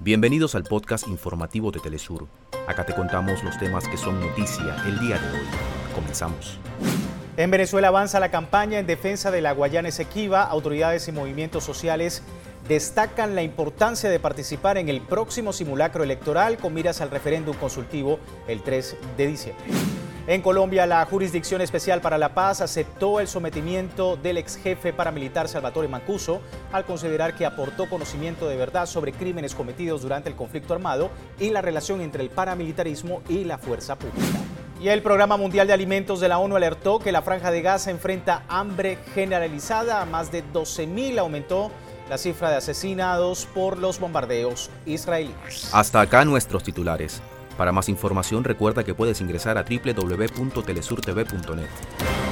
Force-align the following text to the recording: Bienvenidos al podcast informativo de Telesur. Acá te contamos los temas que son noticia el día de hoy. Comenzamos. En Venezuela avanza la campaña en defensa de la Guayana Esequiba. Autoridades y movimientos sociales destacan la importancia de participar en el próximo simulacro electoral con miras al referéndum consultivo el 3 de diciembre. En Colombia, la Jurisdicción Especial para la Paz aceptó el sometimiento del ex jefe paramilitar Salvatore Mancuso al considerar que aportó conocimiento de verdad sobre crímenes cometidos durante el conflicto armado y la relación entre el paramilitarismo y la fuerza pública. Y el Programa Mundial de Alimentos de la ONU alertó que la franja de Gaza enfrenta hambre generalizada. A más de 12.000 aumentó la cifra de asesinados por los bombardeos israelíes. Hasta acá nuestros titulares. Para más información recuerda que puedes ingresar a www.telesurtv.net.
Bienvenidos 0.00 0.54
al 0.54 0.64
podcast 0.64 1.08
informativo 1.08 1.70
de 1.70 1.78
Telesur. 1.80 2.26
Acá 2.66 2.84
te 2.84 2.94
contamos 2.94 3.42
los 3.44 3.56
temas 3.58 3.86
que 3.88 3.96
son 3.96 4.20
noticia 4.20 4.76
el 4.86 4.98
día 4.98 5.18
de 5.18 5.38
hoy. 5.38 5.46
Comenzamos. 5.94 6.58
En 7.36 7.50
Venezuela 7.50 7.88
avanza 7.88 8.20
la 8.20 8.30
campaña 8.30 8.78
en 8.78 8.86
defensa 8.86 9.30
de 9.30 9.40
la 9.40 9.52
Guayana 9.52 9.88
Esequiba. 9.88 10.42
Autoridades 10.42 11.06
y 11.08 11.12
movimientos 11.12 11.64
sociales 11.64 12.22
destacan 12.68 13.34
la 13.34 13.42
importancia 13.42 14.10
de 14.10 14.20
participar 14.20 14.78
en 14.78 14.88
el 14.88 15.00
próximo 15.00 15.52
simulacro 15.52 16.02
electoral 16.02 16.58
con 16.58 16.74
miras 16.74 17.00
al 17.00 17.10
referéndum 17.10 17.56
consultivo 17.56 18.18
el 18.48 18.62
3 18.62 18.96
de 19.16 19.26
diciembre. 19.26 19.64
En 20.26 20.40
Colombia, 20.40 20.86
la 20.86 21.04
Jurisdicción 21.04 21.60
Especial 21.60 22.00
para 22.00 22.16
la 22.16 22.32
Paz 22.32 22.62
aceptó 22.62 23.20
el 23.20 23.28
sometimiento 23.28 24.16
del 24.16 24.38
ex 24.38 24.56
jefe 24.56 24.94
paramilitar 24.94 25.48
Salvatore 25.48 25.86
Mancuso 25.86 26.40
al 26.72 26.86
considerar 26.86 27.36
que 27.36 27.44
aportó 27.44 27.90
conocimiento 27.90 28.48
de 28.48 28.56
verdad 28.56 28.86
sobre 28.86 29.12
crímenes 29.12 29.54
cometidos 29.54 30.00
durante 30.00 30.30
el 30.30 30.34
conflicto 30.34 30.72
armado 30.72 31.10
y 31.38 31.50
la 31.50 31.60
relación 31.60 32.00
entre 32.00 32.22
el 32.22 32.30
paramilitarismo 32.30 33.20
y 33.28 33.44
la 33.44 33.58
fuerza 33.58 33.96
pública. 33.96 34.38
Y 34.80 34.88
el 34.88 35.02
Programa 35.02 35.36
Mundial 35.36 35.66
de 35.66 35.74
Alimentos 35.74 36.20
de 36.20 36.28
la 36.28 36.38
ONU 36.38 36.56
alertó 36.56 37.00
que 37.00 37.12
la 37.12 37.20
franja 37.20 37.50
de 37.50 37.60
Gaza 37.60 37.90
enfrenta 37.90 38.44
hambre 38.48 38.96
generalizada. 39.14 40.00
A 40.00 40.06
más 40.06 40.32
de 40.32 40.42
12.000 40.42 41.18
aumentó 41.18 41.70
la 42.08 42.16
cifra 42.16 42.48
de 42.48 42.56
asesinados 42.56 43.44
por 43.44 43.76
los 43.78 44.00
bombardeos 44.00 44.70
israelíes. 44.86 45.68
Hasta 45.72 46.00
acá 46.00 46.24
nuestros 46.24 46.62
titulares. 46.62 47.20
Para 47.56 47.72
más 47.72 47.88
información 47.88 48.44
recuerda 48.44 48.84
que 48.84 48.94
puedes 48.94 49.20
ingresar 49.20 49.58
a 49.58 49.64
www.telesurtv.net. 49.64 52.23